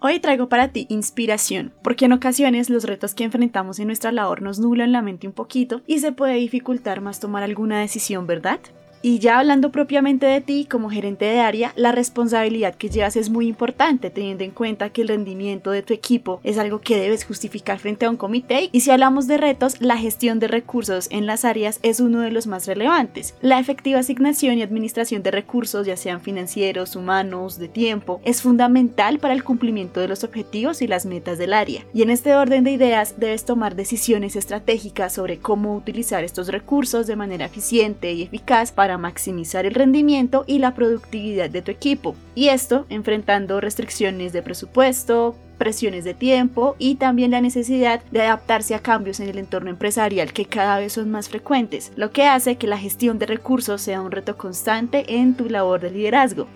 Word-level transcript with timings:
Hoy 0.00 0.20
traigo 0.20 0.48
para 0.48 0.68
ti 0.68 0.86
inspiración, 0.90 1.72
porque 1.82 2.04
en 2.04 2.12
ocasiones 2.12 2.70
los 2.70 2.84
retos 2.84 3.14
que 3.14 3.24
enfrentamos 3.24 3.80
en 3.80 3.88
nuestra 3.88 4.12
labor 4.12 4.42
nos 4.42 4.60
nublan 4.60 4.92
la 4.92 5.02
mente 5.02 5.26
un 5.26 5.32
poquito 5.32 5.82
y 5.88 5.98
se 5.98 6.12
puede 6.12 6.34
dificultar 6.34 7.00
más 7.00 7.18
tomar 7.18 7.42
alguna 7.42 7.80
decisión, 7.80 8.24
¿verdad? 8.28 8.60
Y 9.00 9.20
ya 9.20 9.38
hablando 9.38 9.70
propiamente 9.70 10.26
de 10.26 10.40
ti 10.40 10.66
como 10.68 10.90
gerente 10.90 11.24
de 11.24 11.40
área, 11.40 11.72
la 11.76 11.92
responsabilidad 11.92 12.74
que 12.74 12.88
llevas 12.88 13.16
es 13.16 13.30
muy 13.30 13.46
importante, 13.46 14.10
teniendo 14.10 14.44
en 14.44 14.50
cuenta 14.50 14.90
que 14.90 15.02
el 15.02 15.08
rendimiento 15.08 15.70
de 15.70 15.82
tu 15.82 15.94
equipo 15.94 16.40
es 16.42 16.58
algo 16.58 16.80
que 16.80 16.98
debes 16.98 17.24
justificar 17.24 17.78
frente 17.78 18.06
a 18.06 18.10
un 18.10 18.16
comité. 18.16 18.70
Y 18.72 18.80
si 18.80 18.90
hablamos 18.90 19.26
de 19.26 19.38
retos, 19.38 19.80
la 19.80 19.96
gestión 19.96 20.40
de 20.40 20.48
recursos 20.48 21.08
en 21.10 21.26
las 21.26 21.44
áreas 21.44 21.78
es 21.82 22.00
uno 22.00 22.20
de 22.20 22.30
los 22.30 22.46
más 22.46 22.66
relevantes. 22.66 23.34
La 23.40 23.60
efectiva 23.60 24.00
asignación 24.00 24.58
y 24.58 24.62
administración 24.62 25.22
de 25.22 25.30
recursos, 25.30 25.86
ya 25.86 25.96
sean 25.96 26.20
financieros, 26.20 26.96
humanos, 26.96 27.58
de 27.58 27.68
tiempo, 27.68 28.20
es 28.24 28.42
fundamental 28.42 29.18
para 29.18 29.34
el 29.34 29.44
cumplimiento 29.44 30.00
de 30.00 30.08
los 30.08 30.24
objetivos 30.24 30.82
y 30.82 30.88
las 30.88 31.06
metas 31.06 31.38
del 31.38 31.52
área. 31.52 31.84
Y 31.94 32.02
en 32.02 32.10
este 32.10 32.34
orden 32.34 32.64
de 32.64 32.72
ideas 32.72 33.14
debes 33.18 33.44
tomar 33.44 33.76
decisiones 33.76 34.34
estratégicas 34.34 35.12
sobre 35.12 35.38
cómo 35.38 35.76
utilizar 35.76 36.24
estos 36.24 36.48
recursos 36.48 37.06
de 37.06 37.16
manera 37.16 37.46
eficiente 37.46 38.12
y 38.12 38.22
eficaz 38.22 38.72
para 38.72 38.87
para 38.88 38.96
maximizar 38.96 39.66
el 39.66 39.74
rendimiento 39.74 40.44
y 40.46 40.60
la 40.60 40.72
productividad 40.72 41.50
de 41.50 41.60
tu 41.60 41.70
equipo. 41.70 42.16
Y 42.34 42.48
esto 42.48 42.86
enfrentando 42.88 43.60
restricciones 43.60 44.32
de 44.32 44.40
presupuesto, 44.40 45.36
presiones 45.58 46.04
de 46.04 46.14
tiempo 46.14 46.74
y 46.78 46.94
también 46.94 47.32
la 47.32 47.42
necesidad 47.42 48.02
de 48.10 48.22
adaptarse 48.22 48.74
a 48.74 48.78
cambios 48.78 49.20
en 49.20 49.28
el 49.28 49.36
entorno 49.36 49.68
empresarial 49.68 50.32
que 50.32 50.46
cada 50.46 50.78
vez 50.78 50.94
son 50.94 51.10
más 51.10 51.28
frecuentes, 51.28 51.92
lo 51.96 52.12
que 52.12 52.24
hace 52.24 52.56
que 52.56 52.66
la 52.66 52.78
gestión 52.78 53.18
de 53.18 53.26
recursos 53.26 53.82
sea 53.82 54.00
un 54.00 54.10
reto 54.10 54.38
constante 54.38 55.16
en 55.16 55.34
tu 55.34 55.50
labor 55.50 55.80
de 55.80 55.90
liderazgo. 55.90 56.46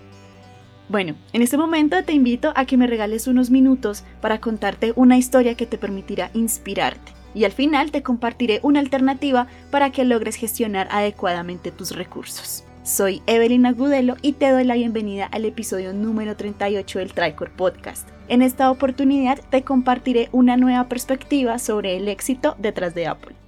Bueno, 0.89 1.13
en 1.33 1.43
este 1.43 1.57
momento 1.57 2.03
te 2.03 2.13
invito 2.13 2.51
a 2.55 2.65
que 2.65 2.77
me 2.77 2.87
regales 2.87 3.27
unos 3.27 3.51
minutos 3.51 4.05
para 4.21 4.41
contarte 4.41 4.91
una 4.95 5.19
historia 5.19 5.53
que 5.53 5.67
te 5.67 5.77
permitirá 5.77 6.31
inspirarte 6.33 7.22
y 7.33 7.45
al 7.45 7.51
final 7.51 7.91
te 7.91 8.03
compartiré 8.03 8.59
una 8.63 8.79
alternativa 8.79 9.47
para 9.71 9.91
que 9.91 10.05
logres 10.05 10.35
gestionar 10.35 10.87
adecuadamente 10.91 11.71
tus 11.71 11.91
recursos. 11.91 12.63
Soy 12.83 13.21
Evelyn 13.27 13.65
Agudelo 13.65 14.17
y 14.21 14.33
te 14.33 14.51
doy 14.51 14.65
la 14.65 14.75
bienvenida 14.75 15.25
al 15.27 15.45
episodio 15.45 15.93
número 15.93 16.35
38 16.35 16.99
del 16.99 17.13
Tricor 17.13 17.49
Podcast. 17.51 18.09
En 18.27 18.41
esta 18.41 18.69
oportunidad 18.69 19.39
te 19.49 19.63
compartiré 19.63 20.27
una 20.33 20.57
nueva 20.57 20.89
perspectiva 20.89 21.59
sobre 21.59 21.95
el 21.95 22.07
éxito 22.09 22.55
detrás 22.59 22.93
de 22.93 23.07
Apple. 23.07 23.42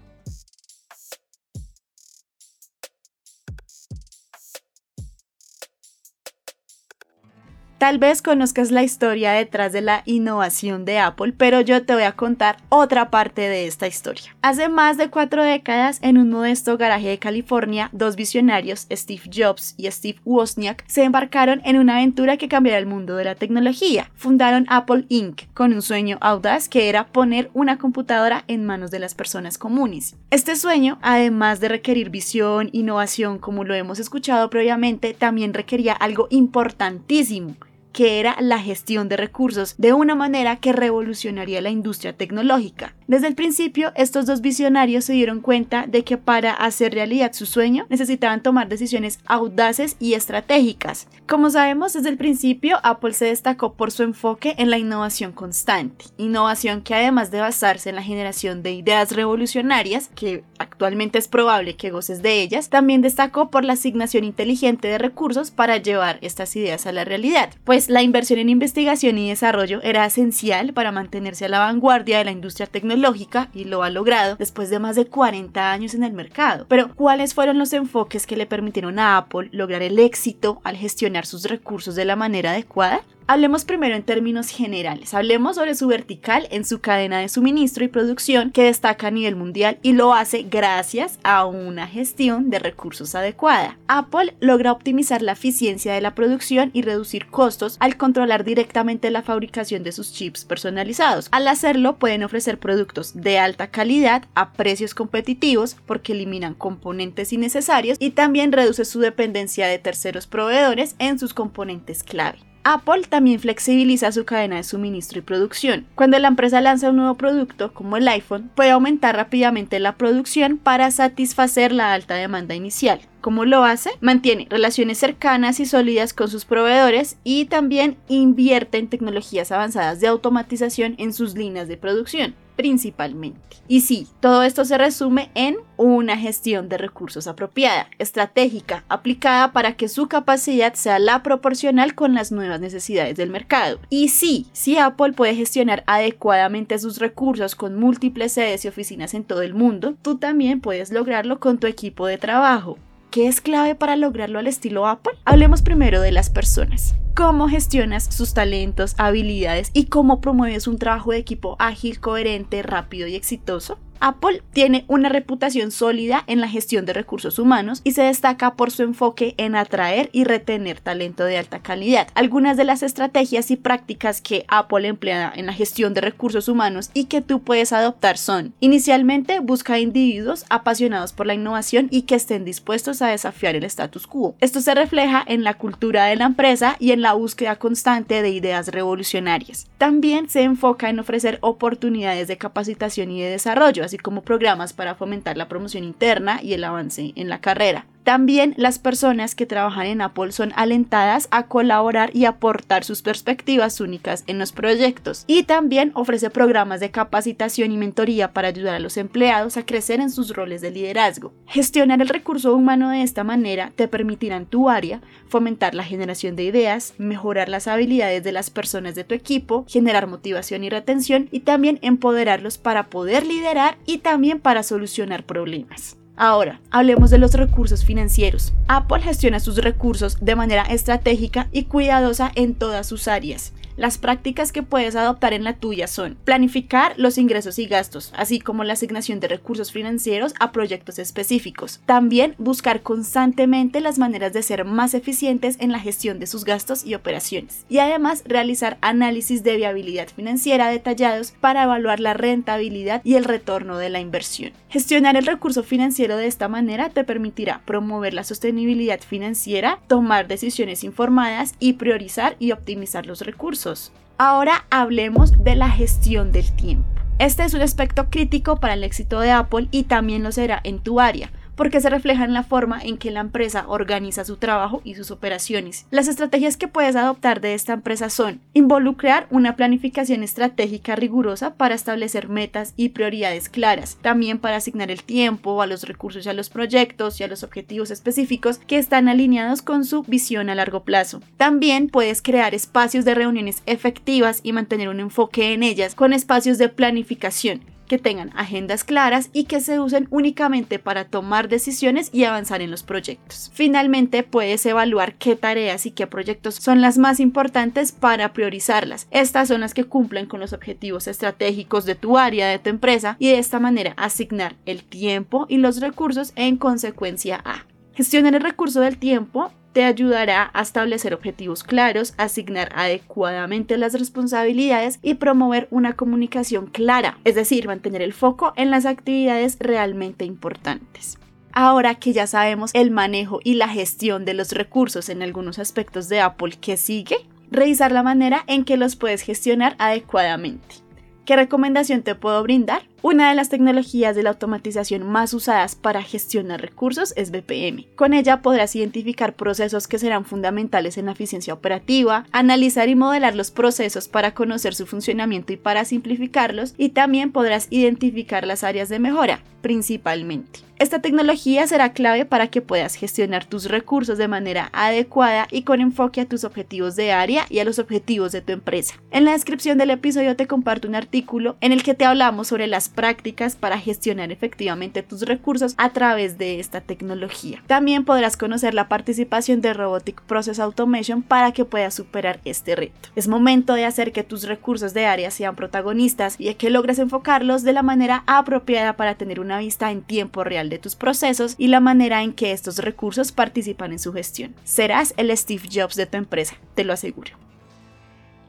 Tal 7.85 7.99
vez 7.99 8.23
conozcas 8.23 8.71
la 8.71 8.81
historia 8.81 9.33
detrás 9.33 9.71
de 9.71 9.81
la 9.81 10.01
innovación 10.05 10.85
de 10.85 10.97
Apple, 10.97 11.35
pero 11.37 11.61
yo 11.61 11.85
te 11.85 11.93
voy 11.93 12.01
a 12.01 12.13
contar 12.13 12.57
otra 12.69 13.11
parte 13.11 13.41
de 13.41 13.67
esta 13.67 13.85
historia. 13.85 14.35
Hace 14.41 14.69
más 14.69 14.97
de 14.97 15.11
cuatro 15.11 15.43
décadas, 15.43 15.99
en 16.01 16.17
un 16.17 16.31
modesto 16.31 16.79
garaje 16.79 17.09
de 17.09 17.19
California, 17.19 17.91
dos 17.91 18.15
visionarios, 18.15 18.87
Steve 18.91 19.21
Jobs 19.31 19.75
y 19.77 19.85
Steve 19.91 20.17
Wozniak, 20.25 20.83
se 20.87 21.03
embarcaron 21.03 21.61
en 21.63 21.77
una 21.77 21.97
aventura 21.97 22.37
que 22.37 22.47
cambiará 22.47 22.79
el 22.79 22.87
mundo 22.87 23.17
de 23.17 23.25
la 23.25 23.35
tecnología. 23.35 24.09
Fundaron 24.15 24.65
Apple 24.67 25.05
Inc. 25.09 25.43
con 25.53 25.71
un 25.71 25.83
sueño 25.83 26.17
audaz 26.21 26.67
que 26.67 26.89
era 26.89 27.05
poner 27.05 27.51
una 27.53 27.77
computadora 27.77 28.45
en 28.47 28.65
manos 28.65 28.89
de 28.89 28.97
las 28.97 29.13
personas 29.13 29.59
comunes. 29.59 30.15
Este 30.31 30.55
sueño, 30.55 30.97
además 31.03 31.59
de 31.59 31.69
requerir 31.69 32.09
visión, 32.09 32.71
innovación, 32.71 33.37
como 33.37 33.63
lo 33.63 33.75
hemos 33.75 33.99
escuchado 33.99 34.49
previamente, 34.49 35.13
también 35.13 35.53
requería 35.53 35.93
algo 35.93 36.25
importantísimo 36.31 37.55
que 37.95 38.19
era 38.19 38.35
la 38.41 38.59
gestión 38.59 39.07
de 39.07 39.15
recursos 39.15 39.75
de 39.77 39.93
una 39.93 40.15
manera 40.15 40.57
que 40.57 40.73
revolucionaría 40.73 41.61
la 41.61 41.69
industria 41.69 42.11
tecnológica. 42.11 42.93
Desde 43.07 43.27
el 43.27 43.35
principio, 43.35 43.91
estos 43.95 44.25
dos 44.25 44.41
visionarios 44.41 45.05
se 45.05 45.13
dieron 45.13 45.39
cuenta 45.39 45.85
de 45.85 46.03
que 46.03 46.17
para 46.17 46.51
hacer 46.53 46.91
realidad 46.91 47.33
su 47.33 47.45
sueño 47.45 47.85
necesitaban 47.87 48.41
tomar 48.41 48.67
decisiones 48.67 49.19
audaces 49.27 49.95
y 49.99 50.15
estratégicas. 50.15 51.07
Como 51.27 51.51
sabemos, 51.51 51.93
desde 51.93 52.09
el 52.09 52.17
principio 52.17 52.79
Apple 52.81 53.13
se 53.13 53.25
destacó 53.25 53.73
por 53.73 53.91
su 53.91 54.01
enfoque 54.01 54.55
en 54.57 54.71
la 54.71 54.79
innovación 54.79 55.33
constante, 55.33 56.05
innovación 56.17 56.81
que 56.81 56.95
además 56.95 57.29
de 57.29 57.41
basarse 57.41 57.89
en 57.89 57.95
la 57.95 58.01
generación 58.01 58.63
de 58.63 58.71
ideas 58.71 59.11
revolucionarias, 59.11 60.09
que 60.15 60.43
actualmente 60.57 61.19
es 61.19 61.27
probable 61.27 61.75
que 61.75 61.91
goces 61.91 62.23
de 62.23 62.41
ellas, 62.41 62.69
también 62.69 63.03
destacó 63.03 63.51
por 63.51 63.63
la 63.65 63.73
asignación 63.73 64.23
inteligente 64.23 64.87
de 64.87 64.97
recursos 64.97 65.51
para 65.51 65.77
llevar 65.77 66.17
estas 66.21 66.55
ideas 66.55 66.87
a 66.87 66.91
la 66.91 67.05
realidad, 67.05 67.53
pues 67.65 67.87
la 67.87 68.01
inversión 68.01 68.39
en 68.39 68.49
investigación 68.49 69.19
y 69.19 69.29
desarrollo 69.29 69.79
era 69.83 70.07
esencial 70.07 70.73
para 70.73 70.91
mantenerse 70.91 71.45
a 71.45 71.49
la 71.49 71.59
vanguardia 71.59 72.17
de 72.17 72.25
la 72.25 72.31
industria 72.31 72.65
tecnológica 72.65 72.94
lógica 72.95 73.49
y 73.53 73.65
lo 73.65 73.83
ha 73.83 73.89
logrado 73.89 74.35
después 74.37 74.69
de 74.69 74.79
más 74.79 74.95
de 74.95 75.05
40 75.05 75.71
años 75.71 75.93
en 75.93 76.03
el 76.03 76.13
mercado. 76.13 76.65
Pero, 76.67 76.93
¿cuáles 76.95 77.33
fueron 77.33 77.57
los 77.57 77.73
enfoques 77.73 78.27
que 78.27 78.37
le 78.37 78.45
permitieron 78.45 78.99
a 78.99 79.17
Apple 79.17 79.49
lograr 79.51 79.81
el 79.81 79.99
éxito 79.99 80.61
al 80.63 80.77
gestionar 80.77 81.25
sus 81.25 81.45
recursos 81.45 81.95
de 81.95 82.05
la 82.05 82.15
manera 82.15 82.51
adecuada? 82.51 83.01
Hablemos 83.27 83.65
primero 83.65 83.95
en 83.95 84.03
términos 84.03 84.49
generales. 84.49 85.15
Hablemos 85.15 85.55
sobre 85.55 85.73
su 85.73 85.87
vertical 85.87 86.47
en 86.51 86.63
su 86.63 86.79
cadena 86.79 87.17
de 87.17 87.27
suministro 87.27 87.83
y 87.83 87.87
producción 87.87 88.51
que 88.51 88.65
destaca 88.65 89.07
a 89.07 89.11
nivel 89.11 89.35
mundial 89.35 89.79
y 89.81 89.93
lo 89.93 90.13
hace 90.13 90.43
gracias 90.43 91.17
a 91.23 91.45
una 91.45 91.87
gestión 91.87 92.51
de 92.51 92.59
recursos 92.59 93.15
adecuada. 93.15 93.79
Apple 93.87 94.35
logra 94.41 94.71
optimizar 94.71 95.23
la 95.23 95.31
eficiencia 95.31 95.95
de 95.95 96.01
la 96.01 96.13
producción 96.13 96.69
y 96.71 96.83
reducir 96.83 97.25
costos 97.25 97.77
al 97.79 97.97
controlar 97.97 98.43
directamente 98.43 99.09
la 99.09 99.23
fabricación 99.23 99.81
de 99.81 99.91
sus 99.91 100.13
chips 100.13 100.45
personalizados. 100.45 101.27
Al 101.31 101.47
hacerlo 101.47 101.97
pueden 101.97 102.23
ofrecer 102.23 102.59
productos 102.59 103.19
de 103.19 103.39
alta 103.39 103.71
calidad 103.71 104.25
a 104.35 104.53
precios 104.53 104.93
competitivos 104.93 105.77
porque 105.87 106.13
eliminan 106.13 106.53
componentes 106.53 107.33
innecesarios 107.33 107.97
y 107.99 108.11
también 108.11 108.51
reduce 108.51 108.85
su 108.85 108.99
dependencia 108.99 109.65
de 109.65 109.79
terceros 109.79 110.27
proveedores 110.27 110.95
en 110.99 111.17
sus 111.17 111.33
componentes 111.33 112.03
clave. 112.03 112.37
Apple 112.67 113.03
también 113.07 113.39
flexibiliza 113.39 114.11
su 114.11 114.25
cadena 114.25 114.55
de 114.55 114.63
suministro 114.63 115.19
y 115.19 115.21
producción. 115.21 115.85
Cuando 115.93 116.17
la 116.17 116.29
empresa 116.29 116.61
lanza 116.61 116.89
un 116.89 116.95
nuevo 116.95 117.13
producto, 117.13 117.71
como 117.71 117.95
el 117.95 118.07
iPhone, 118.07 118.49
puede 118.55 118.71
aumentar 118.71 119.15
rápidamente 119.15 119.79
la 119.79 119.91
producción 119.91 120.57
para 120.57 120.89
satisfacer 120.89 121.71
la 121.71 121.93
alta 121.93 122.15
demanda 122.15 122.55
inicial. 122.55 123.01
¿Cómo 123.25 123.43
lo 123.43 123.63
hace? 123.63 123.89
Mantiene 124.01 124.45
relaciones 124.51 124.99
cercanas 124.99 125.59
y 125.59 125.65
sólidas 125.65 126.13
con 126.13 126.27
sus 126.27 126.45
proveedores 126.45 127.17
y 127.23 127.45
también 127.45 127.97
invierte 128.07 128.77
en 128.77 128.87
tecnologías 128.87 129.51
avanzadas 129.51 129.99
de 129.99 130.05
automatización 130.05 130.93
en 130.99 131.11
sus 131.11 131.33
líneas 131.33 131.67
de 131.67 131.75
producción 131.75 132.35
principalmente. 132.55 133.39
Y 133.67 133.81
sí, 133.81 134.07
todo 134.19 134.43
esto 134.43 134.63
se 134.63 134.77
resume 134.77 135.31
en 135.33 135.57
una 135.75 136.17
gestión 136.17 136.69
de 136.69 136.77
recursos 136.77 137.25
apropiada, 137.25 137.87
estratégica, 137.97 138.85
aplicada 138.89 139.51
para 139.53 139.75
que 139.75 139.89
su 139.89 140.07
capacidad 140.07 140.75
sea 140.75 140.99
la 140.99 141.23
proporcional 141.23 141.95
con 141.95 142.13
las 142.13 142.31
nuevas 142.31 142.61
necesidades 142.61 143.17
del 143.17 143.31
mercado. 143.31 143.79
Y 143.89 144.09
sí, 144.09 144.45
si 144.53 144.77
Apple 144.77 145.13
puede 145.13 145.33
gestionar 145.33 145.83
adecuadamente 145.87 146.77
sus 146.77 146.99
recursos 146.99 147.55
con 147.55 147.75
múltiples 147.75 148.33
sedes 148.33 148.63
y 148.65 148.67
oficinas 148.67 149.15
en 149.15 149.23
todo 149.23 149.41
el 149.41 149.55
mundo, 149.55 149.95
tú 150.03 150.19
también 150.19 150.61
puedes 150.61 150.91
lograrlo 150.91 151.39
con 151.39 151.57
tu 151.57 151.65
equipo 151.65 152.05
de 152.05 152.19
trabajo. 152.19 152.77
¿Qué 153.15 153.29
es 153.29 153.39
clave 153.39 153.75
para 153.75 153.95
lograrlo 153.95 154.39
al 154.39 154.47
estilo 154.47 154.87
Apple? 154.87 155.13
Hablemos 155.23 155.61
primero 155.61 156.01
de 156.01 156.11
las 156.11 156.29
personas 156.29 156.95
cómo 157.15 157.47
gestionas 157.47 158.13
sus 158.13 158.33
talentos, 158.33 158.93
habilidades 158.97 159.71
y 159.73 159.85
cómo 159.85 160.19
promueves 160.19 160.67
un 160.67 160.77
trabajo 160.77 161.11
de 161.11 161.17
equipo 161.17 161.55
ágil, 161.59 161.99
coherente, 161.99 162.61
rápido 162.61 163.07
y 163.07 163.15
exitoso. 163.15 163.79
Apple 163.99 164.43
tiene 164.53 164.85
una 164.87 165.09
reputación 165.09 165.71
sólida 165.71 166.23
en 166.27 166.41
la 166.41 166.47
gestión 166.47 166.85
de 166.85 166.93
recursos 166.93 167.39
humanos 167.39 167.81
y 167.83 167.93
se 167.93 168.03
destaca 168.03 168.55
por 168.55 168.71
su 168.71 168.83
enfoque 168.83 169.35
en 169.37 169.55
atraer 169.55 170.09
y 170.11 170.23
retener 170.23 170.79
talento 170.79 171.23
de 171.23 171.37
alta 171.37 171.59
calidad. 171.59 172.07
Algunas 172.13 172.57
de 172.57 172.65
las 172.65 172.83
estrategias 172.83 173.51
y 173.51 173.55
prácticas 173.55 174.21
que 174.21 174.45
Apple 174.47 174.87
emplea 174.87 175.31
en 175.35 175.45
la 175.45 175.53
gestión 175.53 175.93
de 175.93 176.01
recursos 176.01 176.47
humanos 176.47 176.91
y 176.93 177.05
que 177.05 177.21
tú 177.21 177.41
puedes 177.41 177.73
adoptar 177.73 178.17
son, 178.17 178.53
inicialmente 178.59 179.39
busca 179.39 179.79
individuos 179.79 180.45
apasionados 180.49 181.13
por 181.13 181.25
la 181.25 181.33
innovación 181.33 181.87
y 181.89 182.03
que 182.03 182.15
estén 182.15 182.45
dispuestos 182.45 183.01
a 183.01 183.07
desafiar 183.07 183.55
el 183.55 183.63
status 183.63 184.07
quo. 184.07 184.35
Esto 184.39 184.61
se 184.61 184.75
refleja 184.75 185.23
en 185.25 185.43
la 185.43 185.55
cultura 185.55 186.05
de 186.05 186.15
la 186.15 186.25
empresa 186.25 186.75
y 186.79 186.91
en 186.91 187.01
la 187.05 187.13
búsqueda 187.13 187.57
constante 187.57 188.23
de 188.23 188.31
ideas 188.31 188.69
revolucionarias. 188.69 189.67
También 189.77 190.27
se 190.27 190.41
enfoca 190.41 190.89
en 190.89 190.97
ofrecer 190.97 191.37
oportunidades 191.41 192.27
de 192.27 192.39
capacitación 192.39 193.11
y 193.11 193.21
de 193.21 193.29
desarrollo, 193.29 193.83
así 193.83 193.99
como 193.99 194.23
programas 194.23 194.73
para 194.73 194.95
fomentar 194.95 195.37
la 195.37 195.47
promoción 195.47 195.83
interna 195.83 196.39
y 196.41 196.53
el 196.53 196.63
avance 196.63 197.13
en 197.15 197.29
la 197.29 197.41
carrera. 197.41 197.85
También 198.05 198.53
las 198.55 198.77
personas 198.77 199.33
que 199.33 199.47
trabajan 199.47 199.87
en 199.87 199.99
Apple 199.99 200.31
son 200.31 200.53
alentadas 200.55 201.27
a 201.31 201.47
colaborar 201.47 202.11
y 202.15 202.25
aportar 202.25 202.83
sus 202.83 203.01
perspectivas 203.01 203.81
únicas 203.81 204.23
en 204.27 204.37
los 204.37 204.51
proyectos. 204.51 205.23
Y 205.25 205.41
también 205.41 205.89
ofrece 205.95 206.29
programas 206.29 206.79
de 206.79 206.91
capacitación 206.91 207.71
y 207.71 207.77
mentoría 207.77 208.31
para 208.31 208.49
ayudar 208.49 208.75
a 208.75 208.79
los 208.79 208.97
empleados 208.97 209.57
a 209.57 209.65
crecer 209.65 210.01
en 210.01 210.11
sus 210.11 210.35
roles 210.35 210.61
de 210.61 210.69
liderazgo. 210.69 211.33
Gestionar 211.47 211.99
el 211.99 212.09
recurso 212.09 212.53
humano 212.53 212.91
de 212.91 213.01
esta 213.01 213.23
manera 213.23 213.73
te 213.75 213.87
permitirá 213.87 214.37
en 214.37 214.45
tu 214.45 214.69
área 214.69 215.01
fomentar 215.27 215.73
la 215.73 215.83
generación 215.83 216.35
de 216.35 216.43
ideas, 216.43 216.93
mejorar 216.99 217.49
las 217.49 217.67
habilidades 217.67 218.23
de 218.23 218.31
las 218.33 218.51
personas 218.51 218.93
de 218.93 219.03
tu 219.03 219.15
equipo, 219.15 219.65
generar 219.67 220.05
motivación 220.05 220.63
y 220.63 220.69
retención 220.69 221.27
y 221.31 221.39
también 221.39 221.79
empoderarlos 221.81 222.59
para 222.59 222.91
poder 222.91 223.25
liderar 223.25 223.79
y 223.87 223.97
también 223.97 224.39
para 224.39 224.61
solucionar 224.61 225.25
problemas. 225.25 225.97
Ahora, 226.17 226.61
hablemos 226.71 227.09
de 227.09 227.17
los 227.17 227.33
recursos 227.33 227.83
financieros. 227.83 228.53
Apple 228.67 229.01
gestiona 229.01 229.39
sus 229.39 229.57
recursos 229.57 230.17
de 230.21 230.35
manera 230.35 230.63
estratégica 230.63 231.49
y 231.51 231.63
cuidadosa 231.63 232.31
en 232.35 232.55
todas 232.55 232.87
sus 232.87 233.07
áreas. 233.07 233.53
Las 233.77 233.97
prácticas 233.97 234.53
que 234.53 234.63
puedes 234.63 234.95
adoptar 234.95 235.33
en 235.33 235.43
la 235.43 235.57
tuya 235.57 235.87
son 235.87 236.15
planificar 236.23 236.93
los 236.95 237.17
ingresos 237.17 237.59
y 237.59 237.65
gastos, 237.65 238.13
así 238.15 238.39
como 238.39 238.63
la 238.63 238.73
asignación 238.73 239.19
de 239.19 239.27
recursos 239.27 239.73
financieros 239.73 240.33
a 240.39 240.53
proyectos 240.53 240.97
específicos. 240.97 241.81
También 241.85 242.35
buscar 242.37 242.83
constantemente 242.83 243.81
las 243.81 243.99
maneras 243.99 244.31
de 244.31 244.43
ser 244.43 244.63
más 244.63 244.93
eficientes 244.93 245.57
en 245.59 245.73
la 245.73 245.81
gestión 245.81 246.19
de 246.19 246.27
sus 246.27 246.45
gastos 246.45 246.85
y 246.85 246.95
operaciones. 246.95 247.65
Y 247.67 247.79
además 247.79 248.23
realizar 248.25 248.77
análisis 248.79 249.43
de 249.43 249.57
viabilidad 249.57 250.07
financiera 250.07 250.69
detallados 250.69 251.33
para 251.41 251.63
evaluar 251.63 251.99
la 251.99 252.13
rentabilidad 252.13 253.01
y 253.03 253.15
el 253.15 253.25
retorno 253.25 253.77
de 253.77 253.89
la 253.89 253.99
inversión. 253.99 254.53
Gestionar 254.69 255.17
el 255.17 255.25
recurso 255.25 255.63
financiero 255.63 256.04
de 256.13 256.27
esta 256.27 256.47
manera 256.47 256.89
te 256.89 257.03
permitirá 257.03 257.61
promover 257.65 258.13
la 258.13 258.23
sostenibilidad 258.23 258.99
financiera, 258.99 259.79
tomar 259.87 260.27
decisiones 260.27 260.83
informadas 260.83 261.55
y 261.59 261.73
priorizar 261.73 262.35
y 262.39 262.51
optimizar 262.51 263.05
los 263.05 263.21
recursos 263.21 263.91
Ahora 264.17 264.65
hablemos 264.69 265.43
de 265.43 265.55
la 265.57 265.69
gestión 265.69 266.31
del 266.31 266.49
tiempo. 266.55 266.87
Este 267.19 267.43
es 267.43 267.53
un 267.53 267.61
aspecto 267.61 268.09
crítico 268.09 268.57
para 268.61 268.73
el 268.73 268.83
éxito 268.85 269.19
de 269.19 269.31
Apple 269.31 269.67
y 269.71 269.83
también 269.83 270.23
lo 270.23 270.31
será 270.31 270.61
en 270.63 270.79
tu 270.79 271.01
área 271.01 271.31
porque 271.55 271.81
se 271.81 271.89
refleja 271.89 272.25
en 272.25 272.33
la 272.33 272.43
forma 272.43 272.79
en 272.81 272.97
que 272.97 273.11
la 273.11 273.21
empresa 273.21 273.65
organiza 273.67 274.25
su 274.25 274.37
trabajo 274.37 274.81
y 274.83 274.95
sus 274.95 275.11
operaciones. 275.11 275.85
Las 275.91 276.07
estrategias 276.07 276.57
que 276.57 276.67
puedes 276.67 276.95
adoptar 276.95 277.41
de 277.41 277.53
esta 277.53 277.73
empresa 277.73 278.09
son 278.09 278.41
involucrar 278.53 279.27
una 279.29 279.55
planificación 279.55 280.23
estratégica 280.23 280.95
rigurosa 280.95 281.55
para 281.55 281.75
establecer 281.75 282.29
metas 282.29 282.73
y 282.75 282.89
prioridades 282.89 283.49
claras, 283.49 283.97
también 284.01 284.39
para 284.39 284.57
asignar 284.57 284.91
el 284.91 285.03
tiempo 285.03 285.61
a 285.61 285.67
los 285.67 285.83
recursos 285.83 286.25
y 286.25 286.29
a 286.29 286.33
los 286.33 286.49
proyectos 286.49 287.19
y 287.19 287.23
a 287.23 287.27
los 287.27 287.43
objetivos 287.43 287.91
específicos 287.91 288.59
que 288.59 288.77
están 288.77 289.07
alineados 289.07 289.61
con 289.61 289.85
su 289.85 290.03
visión 290.03 290.49
a 290.49 290.55
largo 290.55 290.83
plazo. 290.83 291.21
También 291.37 291.89
puedes 291.89 292.21
crear 292.21 292.53
espacios 292.53 293.05
de 293.05 293.15
reuniones 293.15 293.61
efectivas 293.65 294.39
y 294.43 294.53
mantener 294.53 294.89
un 294.89 294.99
enfoque 294.99 295.53
en 295.53 295.63
ellas 295.63 295.95
con 295.95 296.13
espacios 296.13 296.57
de 296.57 296.69
planificación 296.69 297.74
que 297.87 297.97
tengan 297.97 298.31
agendas 298.35 298.83
claras 298.83 299.29
y 299.33 299.45
que 299.45 299.61
se 299.61 299.79
usen 299.79 300.07
únicamente 300.09 300.79
para 300.79 301.05
tomar 301.05 301.49
decisiones 301.49 302.09
y 302.13 302.23
avanzar 302.23 302.61
en 302.61 302.71
los 302.71 302.83
proyectos. 302.83 303.51
Finalmente, 303.53 304.23
puedes 304.23 304.65
evaluar 304.65 305.15
qué 305.15 305.35
tareas 305.35 305.85
y 305.85 305.91
qué 305.91 306.07
proyectos 306.07 306.55
son 306.55 306.81
las 306.81 306.97
más 306.97 307.19
importantes 307.19 307.91
para 307.91 308.33
priorizarlas. 308.33 309.07
Estas 309.11 309.47
son 309.47 309.61
las 309.61 309.73
que 309.73 309.83
cumplen 309.83 310.25
con 310.25 310.39
los 310.39 310.53
objetivos 310.53 311.07
estratégicos 311.07 311.85
de 311.85 311.95
tu 311.95 312.17
área, 312.17 312.47
de 312.47 312.59
tu 312.59 312.69
empresa 312.69 313.17
y 313.19 313.29
de 313.29 313.39
esta 313.39 313.59
manera 313.59 313.93
asignar 313.97 314.55
el 314.65 314.83
tiempo 314.83 315.45
y 315.49 315.57
los 315.57 315.79
recursos 315.79 316.33
en 316.35 316.57
consecuencia 316.57 317.41
a. 317.43 317.65
Gestionar 317.95 318.35
el 318.35 318.41
recurso 318.41 318.81
del 318.81 318.97
tiempo 318.97 319.53
te 319.71 319.85
ayudará 319.85 320.51
a 320.53 320.61
establecer 320.61 321.13
objetivos 321.13 321.63
claros, 321.63 322.13
asignar 322.17 322.69
adecuadamente 322.75 323.77
las 323.77 323.93
responsabilidades 323.93 324.99
y 325.01 325.15
promover 325.15 325.69
una 325.71 325.93
comunicación 325.93 326.67
clara, 326.67 327.17
es 327.23 327.35
decir, 327.35 327.67
mantener 327.67 328.01
el 328.01 328.11
foco 328.11 328.53
en 328.57 328.69
las 328.69 328.85
actividades 328.85 329.55
realmente 329.59 330.25
importantes. 330.25 331.17
Ahora 331.53 331.95
que 331.95 332.11
ya 332.11 332.27
sabemos 332.27 332.71
el 332.73 332.91
manejo 332.91 333.39
y 333.43 333.53
la 333.53 333.69
gestión 333.69 334.25
de 334.25 334.33
los 334.33 334.51
recursos 334.51 335.07
en 335.07 335.21
algunos 335.21 335.57
aspectos 335.57 336.09
de 336.09 336.19
Apple, 336.19 336.55
¿qué 336.59 336.75
sigue? 336.75 337.15
Revisar 337.49 337.93
la 337.93 338.03
manera 338.03 338.43
en 338.47 338.65
que 338.65 338.75
los 338.75 338.97
puedes 338.97 339.21
gestionar 339.21 339.77
adecuadamente. 339.79 340.84
¿Qué 341.25 341.35
recomendación 341.35 342.03
te 342.03 342.13
puedo 342.13 342.43
brindar? 342.43 342.83
Una 343.01 343.29
de 343.29 343.35
las 343.35 343.49
tecnologías 343.49 344.15
de 344.15 344.21
la 344.21 344.29
automatización 344.29 345.01
más 345.01 345.33
usadas 345.33 345.75
para 345.75 346.03
gestionar 346.03 346.61
recursos 346.61 347.13
es 347.17 347.31
BPM. 347.31 347.87
Con 347.95 348.13
ella 348.13 348.43
podrás 348.43 348.75
identificar 348.75 349.35
procesos 349.35 349.87
que 349.87 349.97
serán 349.97 350.25
fundamentales 350.25 350.99
en 350.99 351.07
la 351.07 351.13
eficiencia 351.13 351.55
operativa, 351.55 352.27
analizar 352.31 352.89
y 352.89 352.95
modelar 352.95 353.35
los 353.35 353.49
procesos 353.49 354.07
para 354.07 354.35
conocer 354.35 354.75
su 354.75 354.85
funcionamiento 354.85 355.51
y 355.51 355.57
para 355.57 355.83
simplificarlos, 355.83 356.75
y 356.77 356.89
también 356.89 357.31
podrás 357.31 357.67
identificar 357.71 358.45
las 358.45 358.63
áreas 358.63 358.89
de 358.89 358.99
mejora, 358.99 359.41
principalmente. 359.61 360.64
Esta 360.85 360.99
tecnología 360.99 361.65
será 361.65 361.93
clave 361.93 362.25
para 362.25 362.45
que 362.45 362.61
puedas 362.61 362.93
gestionar 362.93 363.43
tus 363.43 363.65
recursos 363.65 364.19
de 364.19 364.27
manera 364.27 364.69
adecuada 364.71 365.47
y 365.49 365.63
con 365.63 365.81
enfoque 365.81 366.21
a 366.21 366.27
tus 366.27 366.43
objetivos 366.43 366.95
de 366.95 367.11
área 367.11 367.47
y 367.49 367.57
a 367.57 367.65
los 367.65 367.79
objetivos 367.79 368.31
de 368.31 368.41
tu 368.41 368.51
empresa. 368.51 368.93
En 369.09 369.25
la 369.25 369.31
descripción 369.31 369.79
del 369.79 369.89
episodio 369.89 370.35
te 370.35 370.45
comparto 370.45 370.87
un 370.87 370.93
artículo 370.93 371.57
en 371.59 371.71
el 371.71 371.81
que 371.81 371.95
te 371.95 372.05
hablamos 372.05 372.49
sobre 372.49 372.67
las 372.67 372.89
prácticas 372.89 373.55
para 373.55 373.79
gestionar 373.79 374.31
efectivamente 374.31 375.01
tus 375.01 375.23
recursos 375.23 375.73
a 375.79 375.89
través 375.89 376.37
de 376.37 376.59
esta 376.59 376.81
tecnología. 376.81 377.63
También 377.65 378.05
podrás 378.05 378.37
conocer 378.37 378.75
la 378.75 378.87
participación 378.87 379.61
de 379.61 379.73
Robotic 379.73 380.21
Process 380.21 380.59
Automation 380.59 381.23
para 381.23 381.51
que 381.51 381.65
puedas 381.65 381.95
superar 381.95 382.41
este 382.45 382.75
reto. 382.75 383.09
Es 383.15 383.27
momento 383.27 383.73
de 383.73 383.85
hacer 383.85 384.11
que 384.11 384.23
tus 384.23 384.43
recursos 384.43 384.93
de 384.93 385.07
área 385.07 385.31
sean 385.31 385.55
protagonistas 385.55 386.35
y 386.37 386.45
de 386.45 386.57
que 386.57 386.69
logres 386.69 386.99
enfocarlos 386.99 387.63
de 387.63 387.73
la 387.73 387.81
manera 387.81 388.23
apropiada 388.27 388.95
para 388.97 389.15
tener 389.15 389.39
una 389.39 389.57
vista 389.57 389.89
en 389.89 390.03
tiempo 390.03 390.43
real 390.43 390.69
de 390.75 390.79
tus 390.81 390.95
procesos 390.95 391.55
y 391.57 391.67
la 391.67 391.79
manera 391.79 392.21
en 392.21 392.33
que 392.33 392.51
estos 392.51 392.79
recursos 392.79 393.31
participan 393.31 393.93
en 393.93 393.99
su 393.99 394.11
gestión. 394.11 394.53
Serás 394.65 395.13
el 395.15 395.35
Steve 395.37 395.69
Jobs 395.71 395.95
de 395.95 396.05
tu 396.05 396.17
empresa, 396.17 396.57
te 396.75 396.83
lo 396.83 396.93
aseguro. 396.93 397.31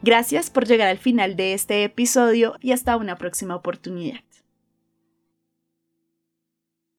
Gracias 0.03 0.51
por 0.51 0.67
llegar 0.67 0.89
al 0.89 0.99
final 0.99 1.37
de 1.37 1.55
este 1.55 1.85
episodio 1.85 2.57
y 2.61 2.73
hasta 2.73 2.97
una 2.97 3.17
próxima 3.17 3.55
oportunidad. 3.55 4.21